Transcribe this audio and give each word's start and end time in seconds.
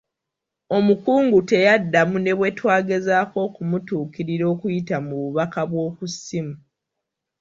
Omukungu 0.77 1.37
teyaddamu 1.49 2.15
ne 2.21 2.31
bwe 2.37 2.49
twagezaako 2.57 3.37
okumutuukirira 3.47 4.45
okuyita 4.53 4.97
mu 5.05 5.13
bubaka 5.21 5.61
bw'oku 5.69 6.03
ssimu. 6.13 6.55